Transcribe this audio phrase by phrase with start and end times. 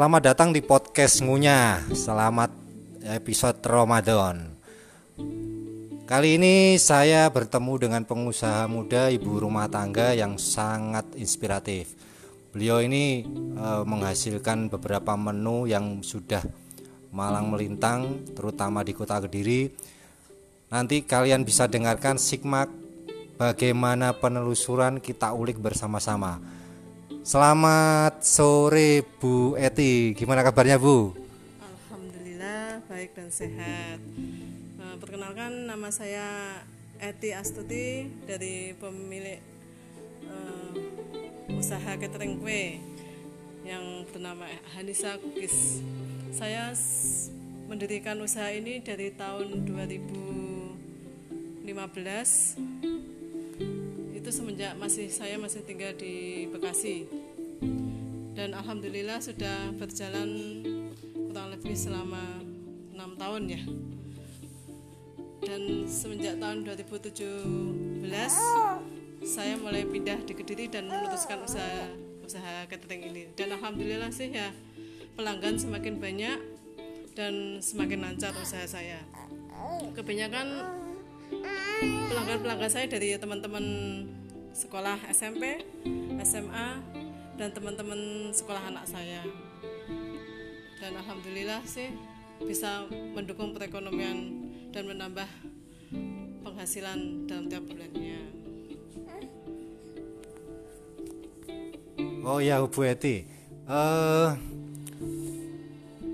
[0.00, 1.92] Selamat datang di podcast Ngunyah.
[1.92, 2.48] Selamat
[3.04, 4.56] episode Ramadan.
[6.08, 11.92] Kali ini saya bertemu dengan pengusaha muda ibu rumah tangga yang sangat inspiratif.
[12.48, 16.48] Beliau ini e, menghasilkan beberapa menu yang sudah
[17.12, 19.68] malang melintang, terutama di kota Kediri.
[20.72, 22.72] Nanti kalian bisa dengarkan Sigmak
[23.36, 26.59] bagaimana penelusuran kita ulik bersama-sama.
[27.20, 31.12] Selamat sore Bu Eti, gimana kabarnya Bu?
[31.60, 34.00] Alhamdulillah baik dan sehat.
[34.80, 36.56] Nah, perkenalkan nama saya
[36.96, 39.36] Eti Astuti dari pemilik
[40.32, 40.72] uh,
[41.60, 42.80] usaha catering kue
[43.68, 45.84] yang bernama Hanisa Cookies.
[46.32, 46.72] Saya
[47.68, 51.68] mendirikan usaha ini dari tahun 2015
[54.30, 57.02] itu semenjak masih saya masih tinggal di Bekasi.
[58.30, 60.62] Dan alhamdulillah sudah berjalan
[61.18, 62.38] kurang lebih selama
[62.94, 63.58] enam tahun ya.
[65.42, 68.06] Dan semenjak tahun 2017
[69.26, 71.90] saya mulai pindah di Kediri dan memutuskan usaha
[72.22, 73.34] usaha catering ini.
[73.34, 74.54] Dan alhamdulillah sih ya
[75.18, 76.38] pelanggan semakin banyak
[77.18, 79.02] dan semakin lancar usaha saya.
[79.90, 80.78] Kebanyakan
[82.14, 83.66] pelanggan-pelanggan saya dari teman-teman
[84.52, 85.64] sekolah SMP,
[86.22, 86.68] SMA,
[87.38, 89.24] dan teman-teman sekolah anak saya.
[90.80, 91.92] Dan alhamdulillah sih
[92.40, 95.28] bisa mendukung perekonomian dan menambah
[96.40, 98.20] penghasilan dalam tiap bulannya.
[102.20, 103.24] Oh ya Bu Eti,
[103.64, 104.36] uh,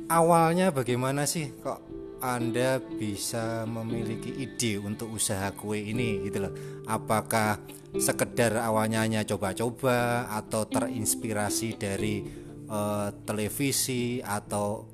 [0.07, 1.83] awalnya bagaimana sih kok
[2.21, 6.53] anda bisa memiliki ide untuk usaha kue ini gitu loh.
[6.89, 7.61] Apakah
[7.97, 12.25] sekedar awalnya hanya coba-coba atau terinspirasi dari
[12.69, 14.89] uh, televisi atau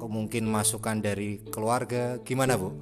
[0.00, 2.72] mungkin masukan dari keluarga gimana Bu?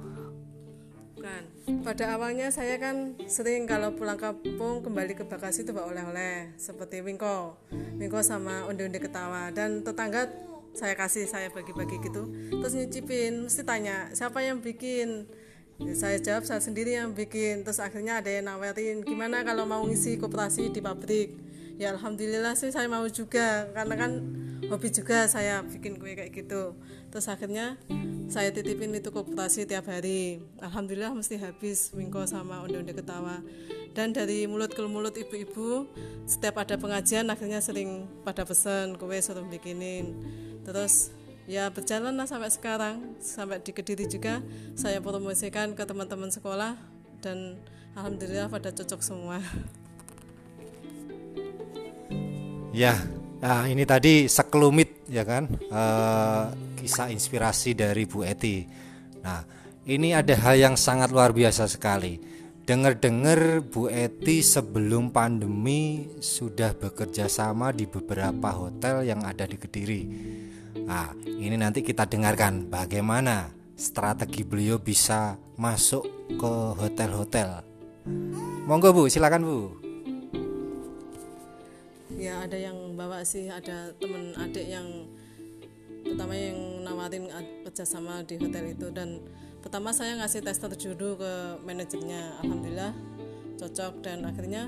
[1.19, 1.43] Bukan.
[1.85, 7.03] Pada awalnya saya kan sering kalau pulang kampung kembali ke Bekasi itu bawa oleh-oleh seperti
[7.05, 7.59] wingko,
[7.99, 10.48] wingko sama onde-onde ketawa dan tetangga
[10.79, 12.31] saya kasih saya bagi-bagi gitu.
[12.55, 15.27] Terus nyicipin mesti tanya siapa yang bikin?
[15.79, 17.67] Ya, saya jawab saya sendiri yang bikin.
[17.67, 21.35] Terus akhirnya ada yang nawarin gimana kalau mau ngisi koperasi di pabrik?
[21.75, 24.11] Ya alhamdulillah sih saya mau juga karena kan
[24.67, 26.75] hobi juga saya bikin kue kayak gitu.
[27.07, 27.79] Terus akhirnya
[28.27, 30.43] saya titipin itu koperasi tiap hari.
[30.59, 33.39] Alhamdulillah mesti habis mingko sama onde-onde ketawa.
[33.95, 35.87] Dan dari mulut ke mulut ibu-ibu
[36.27, 40.13] setiap ada pengajian akhirnya sering pada pesan kue suruh bikinin.
[40.67, 41.15] Terus
[41.47, 43.15] ya berjalan lah sampai sekarang.
[43.23, 44.43] Sampai di Kediri juga
[44.75, 46.75] saya promosikan ke teman-teman sekolah
[47.23, 47.57] dan
[47.95, 49.39] alhamdulillah pada cocok semua.
[52.69, 52.93] Ya
[53.39, 58.67] nah ini tadi sekelumit ya kan uh, kisah inspirasi dari Bu Eti
[59.23, 59.43] nah
[59.87, 62.29] ini ada hal yang sangat luar biasa sekali
[62.69, 70.05] Dengar-dengar Bu Eti sebelum pandemi sudah bekerja sama di beberapa hotel yang ada di Kediri.
[70.85, 77.65] Nah, ini nanti kita dengarkan bagaimana strategi beliau bisa masuk ke hotel-hotel.
[78.69, 79.78] Monggo Bu, silakan Bu.
[82.19, 85.07] Ya, ada yang bawa sih, ada temen adik yang
[86.03, 87.31] pertama yang nawarin
[87.63, 88.91] kerjasama di hotel itu.
[88.91, 89.23] Dan
[89.63, 91.31] pertama saya ngasih tes terjudul ke
[91.63, 92.43] manajernya.
[92.43, 92.91] Alhamdulillah
[93.55, 94.03] cocok.
[94.03, 94.67] Dan akhirnya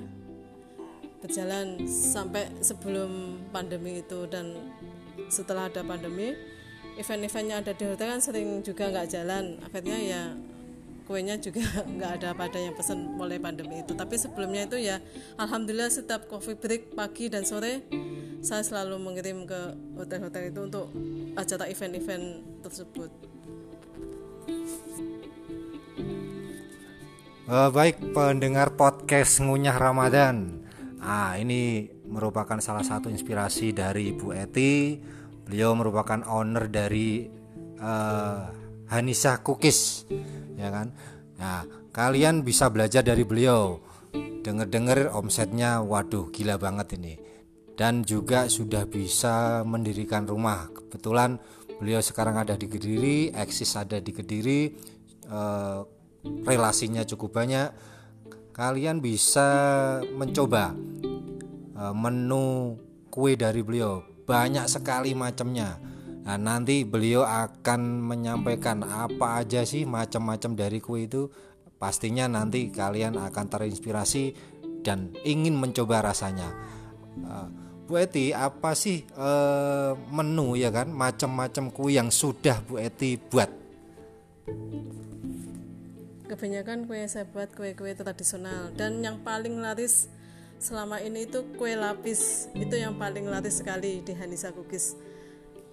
[1.19, 4.23] berjalan sampai sebelum pandemi itu.
[4.31, 4.71] Dan
[5.27, 6.31] setelah ada pandemi
[6.95, 9.59] event-eventnya ada di hotel kan sering juga nggak jalan.
[9.59, 10.21] Akhirnya ya
[11.11, 11.59] kuenya juga
[11.99, 15.03] nggak ada pada yang pesan mulai pandemi itu tapi sebelumnya itu ya
[15.35, 17.83] alhamdulillah setiap coffee break pagi dan sore
[18.39, 20.87] saya selalu mengirim ke hotel-hotel itu untuk
[21.35, 23.11] acara event-event tersebut
[27.51, 30.63] Uh, baik pendengar podcast ngunyah Ramadan.
[31.03, 34.95] Ah, ini merupakan salah satu inspirasi dari Ibu Eti.
[35.43, 37.27] Beliau merupakan owner dari
[37.75, 38.47] uh,
[38.87, 40.07] Hanisa Cookies,
[40.61, 40.93] ya kan?
[41.41, 43.81] Nah, kalian bisa belajar dari beliau.
[44.45, 47.17] Dengar-dengar omsetnya, waduh, gila banget ini.
[47.73, 50.69] Dan juga sudah bisa mendirikan rumah.
[50.69, 51.41] Kebetulan
[51.81, 54.61] beliau sekarang ada di Kediri, eksis ada di Kediri.
[55.31, 55.81] Uh,
[56.45, 57.69] relasinya cukup banyak
[58.51, 59.49] kalian bisa
[60.13, 60.75] mencoba
[61.73, 62.77] e, menu
[63.09, 65.79] kue dari beliau banyak sekali macamnya
[66.21, 71.31] nah nanti beliau akan menyampaikan apa aja sih macam-macam dari kue itu.
[71.81, 74.37] Pastinya nanti kalian akan terinspirasi
[74.85, 76.53] dan ingin mencoba rasanya.
[77.17, 77.33] E,
[77.91, 80.87] Bu Eti apa sih uh, menu ya kan?
[80.87, 83.51] Macam-macam kue yang sudah Bu Eti buat.
[86.31, 88.71] Kebanyakan kue yang saya buat kue-kue tradisional.
[88.79, 90.07] Dan yang paling laris
[90.55, 92.47] selama ini itu kue lapis.
[92.55, 94.95] Itu yang paling laris sekali di Hanisa Cookies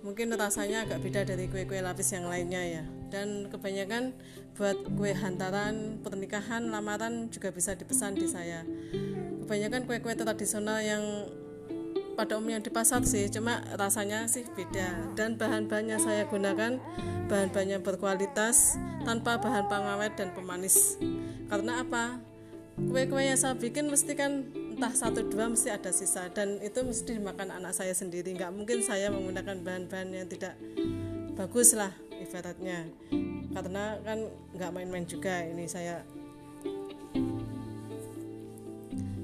[0.03, 2.85] mungkin rasanya agak beda dari kue-kue lapis yang lainnya ya.
[3.09, 4.15] Dan kebanyakan
[4.55, 8.63] buat kue hantaran pernikahan lamaran juga bisa dipesan di saya.
[9.47, 11.03] Kebanyakan kue-kue tradisional yang
[12.19, 15.15] pada umumnya di pasar sih cuma rasanya sih beda.
[15.15, 16.83] Dan bahan-bahannya saya gunakan
[17.31, 18.75] bahan-bahannya berkualitas
[19.07, 20.99] tanpa bahan pengawet dan pemanis.
[21.47, 22.19] Karena apa?
[22.79, 24.47] Kue-kue yang saya bikin mesti kan
[24.79, 26.31] entah satu dua mesti ada sisa.
[26.31, 28.31] Dan itu mesti dimakan anak saya sendiri.
[28.31, 30.55] Nggak mungkin saya menggunakan bahan-bahan yang tidak
[31.35, 32.87] bagus lah ibaratnya.
[33.51, 36.07] Karena kan nggak main-main juga ini saya.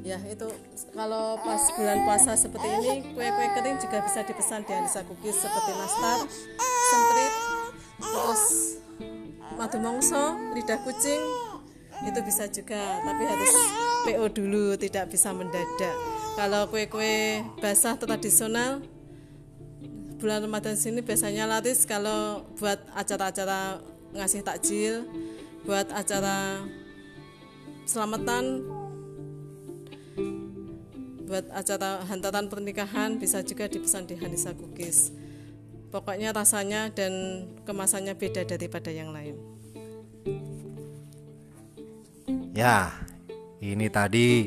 [0.02, 0.50] Ya itu
[0.90, 5.72] kalau pas bulan puasa seperti ini kue-kue kering juga bisa dipesan di Anissa Cookies seperti
[5.72, 6.18] nastar,
[6.92, 7.34] semprit,
[8.04, 8.44] terus
[9.56, 11.53] madu mongso, lidah kucing
[12.02, 13.52] itu bisa juga tapi harus
[14.04, 15.96] PO dulu tidak bisa mendadak
[16.34, 18.82] kalau kue-kue basah tradisional
[20.18, 23.78] bulan Ramadan sini biasanya laris kalau buat acara-acara
[24.14, 25.06] ngasih takjil
[25.62, 26.66] buat acara
[27.84, 28.64] selamatan
[31.24, 35.10] buat acara hantaran pernikahan bisa juga dipesan di Hanisa Cookies.
[35.88, 39.38] Pokoknya rasanya dan kemasannya beda daripada yang lain.
[42.54, 42.94] Ya,
[43.58, 44.46] ini tadi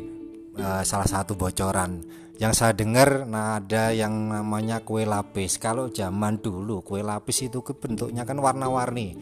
[0.56, 2.07] uh, salah satu bocoran
[2.39, 5.59] yang saya dengar nah ada yang namanya kue lapis.
[5.59, 9.19] Kalau zaman dulu kue lapis itu bentuknya kan warna-warni.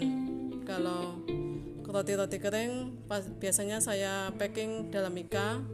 [0.63, 1.19] Kalau
[1.89, 3.05] roti-roti kering
[3.41, 5.65] biasanya saya packing dalam mika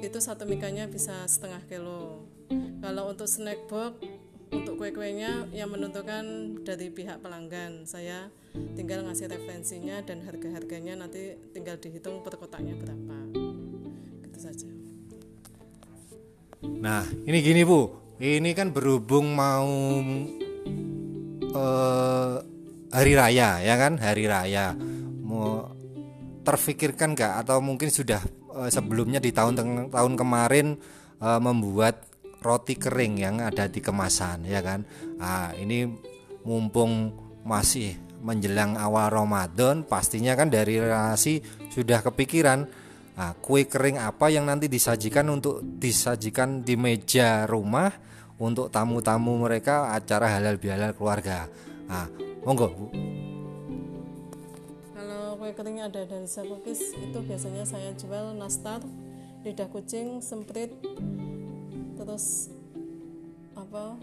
[0.00, 2.24] itu satu mikanya bisa setengah kilo
[2.80, 4.00] kalau untuk snack box
[4.54, 8.30] untuk kue-kuenya yang menentukan dari pihak pelanggan saya
[8.78, 13.18] tinggal ngasih referensinya dan harga-harganya nanti tinggal dihitung per kotaknya berapa.
[14.22, 14.70] Gitu saja.
[16.62, 18.06] Nah ini gini bu.
[18.14, 19.66] Ini kan berhubung mau
[21.50, 22.38] uh,
[22.94, 23.98] hari raya ya kan?
[23.98, 24.70] Hari raya.
[25.26, 25.66] Mau
[26.46, 27.42] terfikirkan nggak?
[27.42, 28.22] Atau mungkin sudah
[28.54, 29.58] uh, sebelumnya di tahun
[29.90, 30.78] tahun kemarin
[31.18, 32.13] uh, membuat
[32.44, 34.84] roti kering yang ada di kemasan ya kan?
[35.16, 35.88] Ah ini
[36.44, 37.16] mumpung
[37.48, 41.40] masih menjelang awal Ramadan pastinya kan dari relasi
[41.72, 42.64] sudah kepikiran
[43.16, 47.92] nah, kue kering apa yang nanti disajikan untuk disajikan di meja rumah
[48.36, 51.48] untuk tamu-tamu mereka acara halal bihalal keluarga.
[51.88, 52.08] Nah
[52.44, 52.86] monggo Bu.
[55.44, 58.80] Kue keringnya ada dari Cookies itu biasanya saya jual nastar
[59.44, 60.72] lidah kucing semprit
[62.04, 62.52] terus
[63.56, 63.96] apa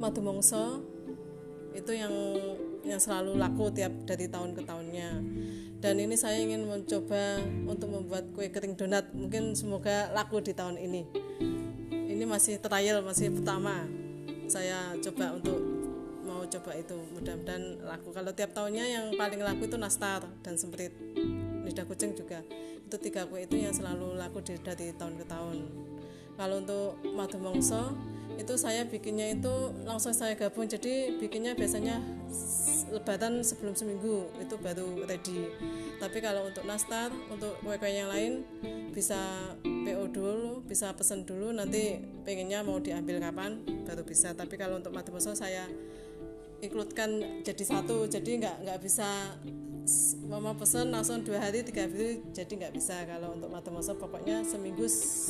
[0.00, 0.80] madu mongso
[1.76, 2.12] itu yang
[2.82, 5.10] yang selalu laku tiap dari tahun ke tahunnya.
[5.82, 9.10] Dan ini saya ingin mencoba untuk membuat kue kering donat.
[9.14, 11.02] Mungkin semoga laku di tahun ini.
[11.90, 13.86] Ini masih trial masih pertama
[14.46, 15.58] saya coba untuk
[16.22, 16.98] mau coba itu.
[17.18, 18.12] Mudah-mudahan laku.
[18.12, 20.92] Kalau tiap tahunnya yang paling laku itu nastar dan semprit.
[21.64, 22.44] Lidah kucing juga.
[22.84, 25.91] Itu tiga kue itu yang selalu laku dari tahun ke tahun
[26.36, 27.92] kalau untuk madu mongso
[28.40, 30.64] itu saya bikinnya itu langsung saya gabung.
[30.64, 32.00] Jadi bikinnya biasanya
[32.92, 35.48] lebaran sebelum seminggu itu baru ready.
[36.00, 38.44] Tapi kalau untuk nastar untuk kue-kue yang lain
[38.92, 41.52] bisa PO dulu bisa pesen dulu.
[41.52, 44.32] Nanti pengennya mau diambil kapan baru bisa.
[44.32, 45.68] Tapi kalau untuk madu mongso saya
[46.62, 48.08] ikutkan jadi satu.
[48.08, 49.36] Jadi nggak nggak bisa
[50.26, 53.02] mama pesen langsung dua hari tiga hari jadi nggak bisa.
[53.04, 54.86] Kalau untuk masa pokoknya seminggu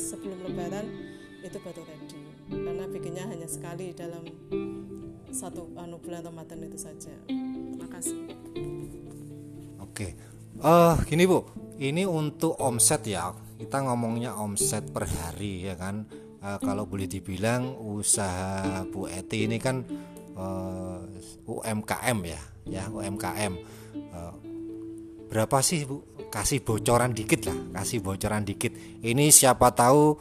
[0.09, 0.85] sebelum lebaran
[1.43, 2.19] itu baru ready.
[2.49, 4.23] Karena bikinnya hanya sekali dalam
[5.33, 7.11] satu anu bulan Ramadan itu saja.
[7.27, 8.17] Terima kasih.
[9.81, 10.15] Oke.
[10.61, 11.43] Uh, gini bu.
[11.81, 13.33] Ini untuk omset ya.
[13.57, 16.05] Kita ngomongnya omset per hari ya kan?
[16.43, 19.79] Uh, kalau boleh dibilang usaha Bu Eti ini kan
[20.35, 23.53] uh, eh, UMKM ya ya UMKM
[24.13, 24.33] uh,
[25.33, 26.29] berapa sih Bu?
[26.29, 28.69] Kasih bocoran dikit lah kasih bocoran dikit.
[29.01, 30.13] Ini siapa tahu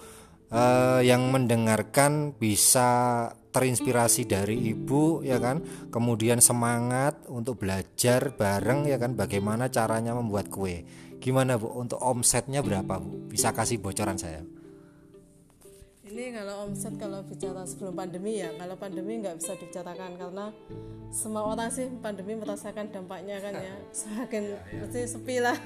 [0.49, 5.61] uh, yang mendengarkan bisa terinspirasi dari ibu ya kan?
[5.93, 9.13] Kemudian semangat untuk belajar bareng ya kan?
[9.13, 10.89] Bagaimana caranya membuat kue?
[11.21, 11.69] Gimana bu?
[11.77, 13.29] Untuk omsetnya berapa bu?
[13.29, 14.41] Bisa kasih bocoran saya
[16.13, 20.53] ini kalau omset kalau bicara sebelum pandemi ya kalau pandemi nggak bisa dibicarakan karena
[21.09, 23.77] semua orang sih pandemi merasakan dampaknya kan ya.
[23.97, 24.77] Semakin ya, ya.
[24.81, 25.57] mesti sepi lah.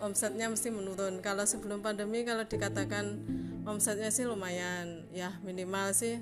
[0.00, 1.20] Omsetnya mesti menurun.
[1.20, 3.20] Kalau sebelum pandemi kalau dikatakan
[3.68, 5.04] omsetnya sih lumayan.
[5.12, 6.20] Ya minimal sih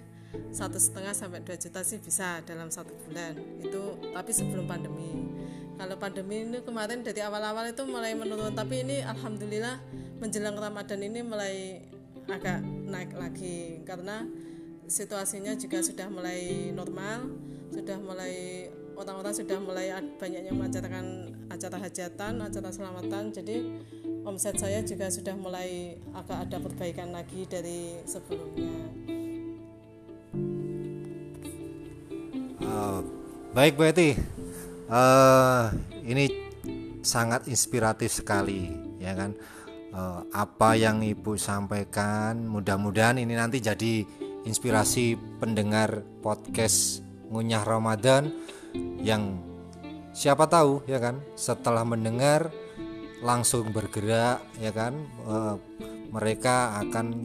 [0.51, 3.39] satu setengah sampai dua juta sih bisa dalam satu bulan.
[3.63, 5.15] Itu tapi sebelum pandemi.
[5.79, 8.51] Kalau pandemi ini kemarin dari awal-awal itu mulai menurun.
[8.51, 9.79] Tapi ini alhamdulillah
[10.19, 11.87] menjelang ramadan ini mulai
[12.31, 13.83] agak naik lagi.
[13.83, 14.27] Karena
[14.87, 17.27] situasinya juga sudah mulai normal
[17.75, 23.35] sudah mulai orang-orang sudah mulai banyak yang mengajarkan acara hajatan acara selamatan.
[23.35, 23.57] Jadi
[24.25, 28.75] omset saya juga sudah mulai agak ada perbaikan lagi dari sebelumnya.
[32.63, 33.01] Uh,
[33.53, 34.17] baik Bu Eti.
[34.87, 35.75] Uh,
[36.07, 36.31] ini
[37.03, 38.71] sangat inspiratif sekali
[39.03, 39.35] ya kan
[39.97, 42.45] uh, apa yang Ibu sampaikan.
[42.45, 44.05] Mudah-mudahan ini nanti jadi
[44.45, 47.01] inspirasi pendengar podcast
[47.33, 48.31] Ngunyah Ramadan
[49.01, 49.41] yang
[50.13, 51.25] siapa tahu ya kan?
[51.35, 52.53] Setelah mendengar
[53.25, 54.95] langsung bergerak ya kan?
[55.25, 55.57] Uh,
[56.13, 57.25] mereka akan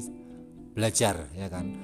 [0.74, 1.75] belajar ya kan?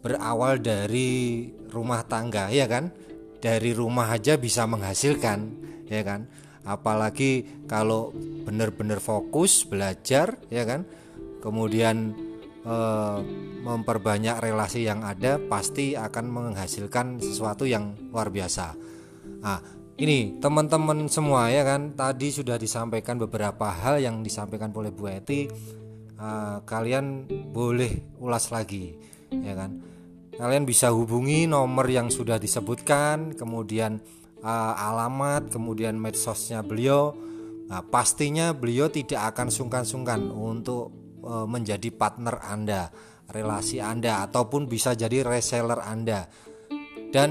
[0.00, 2.92] Berawal dari rumah tangga ya kan?
[3.40, 5.56] Dari rumah aja bisa menghasilkan
[5.88, 6.28] ya kan
[6.64, 8.12] apalagi kalau
[8.44, 10.84] benar-benar fokus belajar ya kan?
[11.40, 12.12] Kemudian
[12.64, 12.76] e,
[13.64, 18.76] memperbanyak relasi yang ada pasti akan menghasilkan sesuatu yang luar biasa.
[19.40, 19.58] Nah
[20.00, 21.92] ini teman-teman semua ya kan?
[21.96, 25.48] Tadi sudah disampaikan beberapa hal yang disampaikan oleh Bu Eti.
[26.20, 26.28] E,
[26.68, 28.92] kalian boleh ulas lagi
[29.32, 29.80] ya kan?
[30.40, 34.00] Kalian bisa hubungi nomor yang sudah disebutkan kemudian
[34.42, 37.16] uh, alamat kemudian medsosnya beliau.
[37.70, 40.90] Nah, pastinya beliau tidak akan sungkan-sungkan untuk
[41.22, 42.90] uh, menjadi partner Anda
[43.30, 46.26] relasi Anda ataupun bisa jadi reseller Anda.
[47.10, 47.30] Dan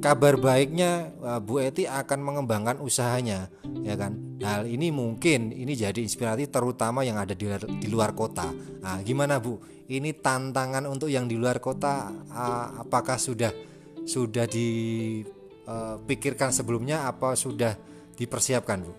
[0.00, 3.48] kabar baiknya uh, Bu Eti akan mengembangkan usahanya
[3.84, 4.40] ya kan?
[4.40, 7.48] Hal ini mungkin ini jadi inspirasi terutama yang ada di,
[7.80, 8.52] di luar kota.
[8.80, 9.60] Nah, gimana Bu?
[9.84, 13.52] Ini tantangan untuk yang di luar kota uh, apakah sudah
[14.04, 14.68] sudah di
[15.68, 17.76] uh, pikirkan sebelumnya apa sudah
[18.16, 18.92] dipersiapkan Bu?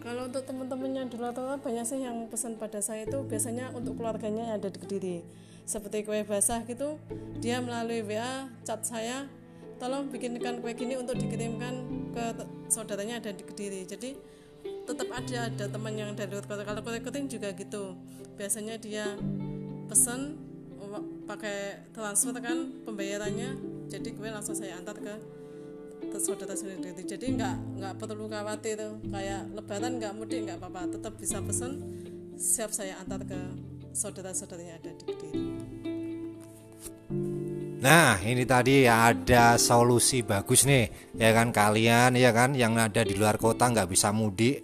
[0.00, 4.00] Kalau untuk teman-teman yang di luar banyak sih yang pesan pada saya itu biasanya untuk
[4.00, 5.16] keluarganya yang ada di Kediri.
[5.64, 6.98] Seperti kue basah gitu
[7.38, 9.30] dia melalui WA chat saya
[9.78, 11.74] tolong bikinkan kue gini untuk dikirimkan
[12.10, 12.24] ke
[12.66, 13.86] saudaranya ada di Kediri.
[13.86, 14.18] Jadi
[14.84, 16.66] tetap ada ada teman yang dari luar kota.
[16.66, 17.94] Kalau kue kering juga gitu.
[18.34, 19.14] Biasanya dia
[19.86, 20.36] pesan
[21.30, 25.14] pakai transfer kan pembayarannya jadi gue langsung saya antar ke
[26.22, 28.78] saudara saudara jadi nggak nggak perlu khawatir
[29.10, 30.94] kayak lebaran nggak mudik nggak apa-apa.
[30.94, 31.82] Tetap bisa pesen
[32.38, 33.40] siap saya antar ke
[33.90, 35.42] saudara-saudara yang ada di Kediri.
[37.80, 41.16] Nah ini tadi ada solusi bagus nih.
[41.18, 44.62] Ya kan kalian ya kan yang ada di luar kota nggak bisa mudik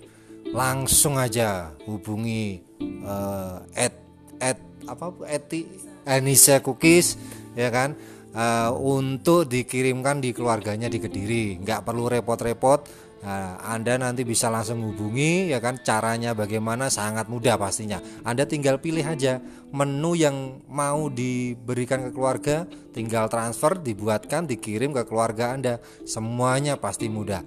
[0.54, 2.62] langsung aja hubungi
[3.02, 3.92] uh, at
[4.38, 5.66] at apa eti?
[6.06, 7.18] Anissa Cookies
[7.59, 7.99] ya kan
[8.37, 14.85] uh, untuk dikirimkan di keluarganya di Kediri nggak perlu repot-repot Nah, Anda nanti bisa langsung
[14.85, 17.99] hubungi ya kan caranya bagaimana sangat mudah pastinya.
[18.23, 19.40] Anda tinggal pilih aja
[19.73, 25.83] menu yang mau diberikan ke keluarga, tinggal transfer, dibuatkan, dikirim ke keluarga Anda.
[26.05, 27.40] Semuanya pasti mudah.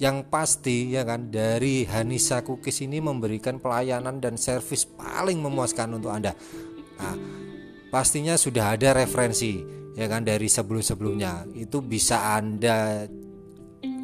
[0.00, 6.10] Yang pasti ya kan dari Hanisa Cookies ini memberikan pelayanan dan servis paling memuaskan untuk
[6.10, 6.32] Anda.
[6.98, 7.14] Nah,
[7.92, 11.48] pastinya sudah ada referensi ya kan dari sebelum-sebelumnya.
[11.56, 13.06] Itu bisa Anda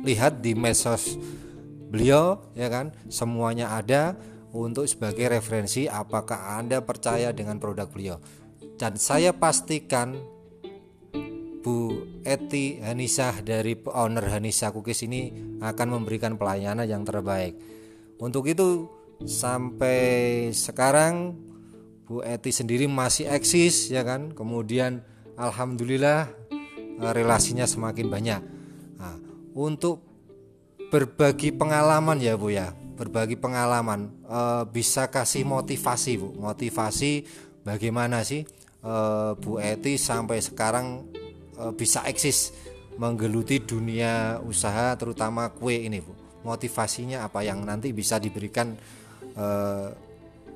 [0.04, 1.18] lihat di medsos
[1.88, 2.92] beliau ya kan?
[3.09, 4.16] Semuanya ada
[4.52, 8.16] untuk sebagai referensi apakah Anda percaya dengan produk beliau.
[8.78, 10.14] Dan saya pastikan
[11.59, 17.59] Bu Eti Hanisah dari owner Hanisah Cookies ini akan memberikan pelayanan yang terbaik.
[18.23, 18.87] Untuk itu
[19.26, 21.35] sampai sekarang
[22.07, 24.33] Bu Eti sendiri masih eksis ya kan?
[24.33, 25.02] Kemudian
[25.38, 26.26] Alhamdulillah
[26.99, 28.42] eh, relasinya semakin banyak.
[28.99, 29.14] Nah,
[29.54, 30.02] untuk
[30.90, 32.75] berbagi pengalaman ya Bu ya.
[32.99, 34.40] Berbagi pengalaman e,
[34.75, 36.35] bisa kasih motivasi Bu.
[36.35, 37.23] Motivasi
[37.62, 38.42] bagaimana sih
[38.83, 38.95] e,
[39.38, 41.07] Bu Eti sampai sekarang
[41.75, 42.54] bisa eksis
[42.99, 46.42] menggeluti dunia usaha terutama kue ini Bu.
[46.42, 48.75] Motivasinya apa yang nanti bisa diberikan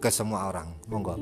[0.02, 0.66] ke semua orang?
[0.90, 1.14] Monggo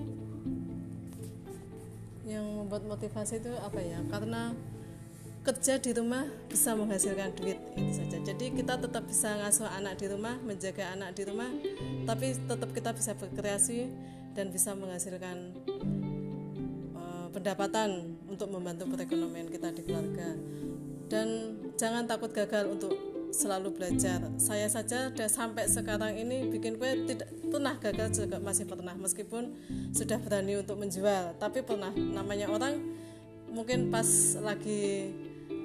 [2.71, 3.99] membuat motivasi itu apa ya?
[4.07, 4.55] Karena
[5.43, 8.23] kerja di rumah bisa menghasilkan duit itu saja.
[8.23, 11.51] Jadi kita tetap bisa ngasuh anak di rumah menjaga anak di rumah
[12.07, 13.91] tapi tetap kita bisa berkreasi
[14.39, 15.51] dan bisa menghasilkan
[16.95, 20.39] uh, pendapatan untuk membantu perekonomian kita di keluarga.
[21.11, 22.95] Dan jangan takut gagal untuk
[23.31, 24.23] selalu belajar.
[24.37, 29.55] Saya saja sudah sampai sekarang ini bikin kue tidak pernah gagal juga masih pernah meskipun
[29.95, 31.39] sudah berani untuk menjual.
[31.39, 32.79] Tapi pernah namanya orang
[33.51, 34.07] mungkin pas
[34.39, 35.11] lagi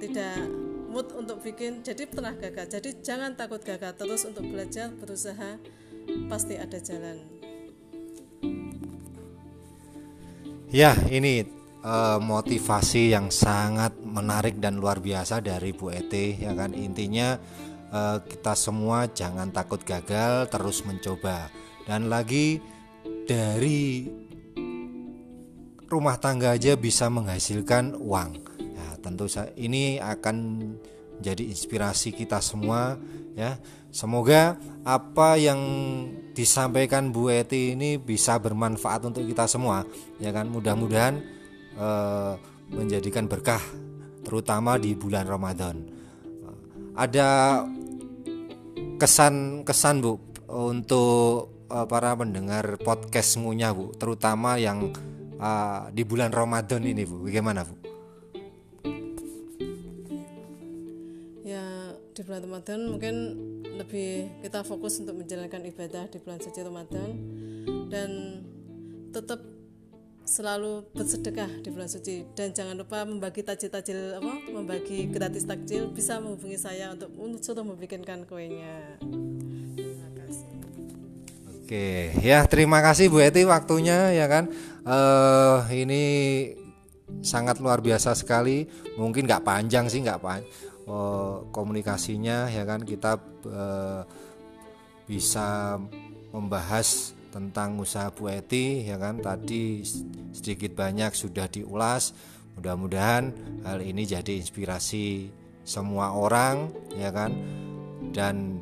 [0.02, 0.46] tidak
[0.90, 2.66] mood untuk bikin jadi pernah gagal.
[2.78, 5.58] Jadi jangan takut gagal terus untuk belajar berusaha
[6.30, 7.18] pasti ada jalan.
[10.70, 11.55] Ya ini
[11.86, 17.38] uh, motivasi yang sangat menarik dan luar biasa dari Bu Ete ya kan intinya
[17.94, 21.46] uh, kita semua jangan takut gagal terus mencoba
[21.86, 22.58] dan lagi
[23.30, 24.10] dari
[25.86, 28.56] rumah tangga aja bisa menghasilkan uang
[29.06, 30.36] tentu ini akan
[31.22, 32.98] jadi inspirasi kita semua
[33.38, 33.54] ya.
[33.94, 35.56] Semoga apa yang
[36.36, 39.86] disampaikan Bu Eti ini bisa bermanfaat untuk kita semua
[40.18, 40.50] ya kan.
[40.50, 41.35] Mudah-mudahan
[41.76, 42.32] eh,
[42.72, 43.62] menjadikan berkah
[44.26, 45.76] terutama di bulan Ramadan.
[46.96, 47.62] Ada
[48.96, 50.16] kesan-kesan Bu
[50.48, 54.90] untuk uh, para pendengar podcast ngunyah Bu, terutama yang
[55.36, 57.22] uh, di bulan Ramadan ini Bu.
[57.28, 57.86] Bagaimana Bu?
[62.16, 63.14] di bulan Ramadan mungkin
[63.76, 67.10] lebih kita fokus untuk menjalankan ibadah di bulan suci Ramadan
[67.92, 68.40] dan
[69.12, 69.44] tetap
[70.26, 72.26] selalu bersedekah di bulan suci.
[72.34, 78.26] Dan jangan lupa membagi tajil-tajil apa membagi gratis takjil bisa menghubungi saya untuk untuk membikinkan
[78.26, 79.00] kuenya.
[79.00, 80.50] Terima kasih.
[81.62, 81.88] Oke
[82.20, 84.50] ya terima kasih Bu Eti waktunya ya kan?
[84.82, 86.02] Uh, ini
[87.22, 88.66] sangat luar biasa sekali.
[88.98, 90.50] Mungkin nggak panjang sih nggak panjang
[90.90, 92.82] uh, komunikasinya ya kan?
[92.82, 94.02] Kita uh,
[95.06, 95.78] bisa
[96.34, 99.20] membahas tentang usaha Bu Eti ya kan?
[99.20, 99.84] Tadi
[100.32, 102.16] sedikit banyak sudah diulas.
[102.56, 103.36] Mudah-mudahan
[103.68, 105.28] hal ini jadi inspirasi
[105.60, 107.36] semua orang ya kan?
[108.16, 108.56] Dan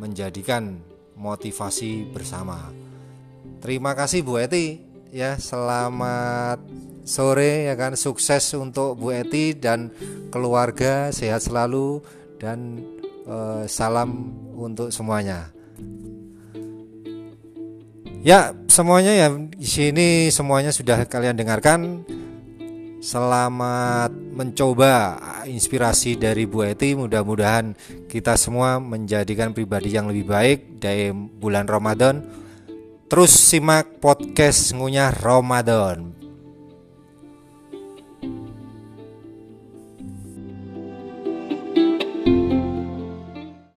[0.00, 0.80] menjadikan
[1.12, 2.72] motivasi bersama.
[3.60, 4.80] Terima kasih Bu Eti
[5.12, 5.36] ya.
[5.36, 6.64] Selamat
[7.04, 8.00] sore ya kan?
[8.00, 9.92] Sukses untuk Bu Eti dan
[10.32, 12.00] keluarga sehat selalu
[12.40, 12.80] dan
[13.28, 15.52] uh, salam untuk semuanya.
[18.20, 22.04] Ya, semuanya ya di sini semuanya sudah kalian dengarkan.
[23.00, 25.16] Selamat mencoba
[25.48, 26.92] inspirasi dari Bu Eti.
[26.92, 27.72] Mudah-mudahan
[28.12, 32.20] kita semua menjadikan pribadi yang lebih baik dari bulan Ramadan.
[33.08, 36.19] Terus simak podcast ngunyah Ramadan.